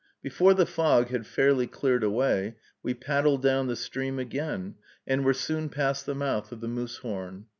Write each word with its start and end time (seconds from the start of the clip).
Before 0.23 0.55
the 0.55 0.65
fog 0.65 1.09
had 1.09 1.27
fairly 1.27 1.67
cleared 1.67 2.03
away 2.03 2.55
we 2.81 2.95
paddled 2.95 3.43
down 3.43 3.67
the 3.67 3.75
stream 3.75 4.17
again, 4.17 4.73
and 5.05 5.23
were 5.23 5.31
soon 5.35 5.69
past 5.69 6.07
the 6.07 6.15
mouth 6.15 6.51
of 6.51 6.59
the 6.59 6.67
Moosehorn. 6.67 7.45